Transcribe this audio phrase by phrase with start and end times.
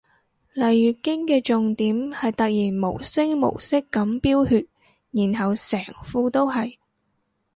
[0.55, 4.65] 嚟月經嘅重點係突然無聲無息噉飆血
[5.11, 6.77] 然後成褲都係